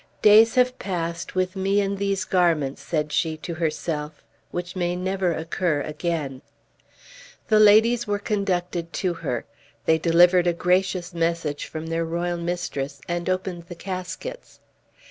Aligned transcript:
"Days 0.23 0.55
have 0.55 0.79
passed 0.79 1.35
with 1.35 1.55
me 1.55 1.79
in 1.79 1.97
these 1.97 2.25
garments," 2.25 2.81
said 2.81 3.11
she 3.11 3.37
to 3.37 3.53
herself, 3.53 4.23
"which 4.49 4.75
may 4.75 4.95
never 4.95 5.31
occur 5.31 5.81
again!" 5.81 6.41
The 7.49 7.59
laddies 7.59 8.07
were 8.07 8.17
conducted 8.17 8.93
to 8.93 9.13
her. 9.13 9.45
They 9.85 9.99
delivered 9.99 10.47
a 10.47 10.53
gracious 10.53 11.13
message 11.13 11.65
from 11.65 11.85
their 11.85 12.03
royal 12.03 12.39
mistress, 12.39 12.99
and 13.07 13.29
opened 13.29 13.67
the 13.67 13.75
caskets. 13.75 14.59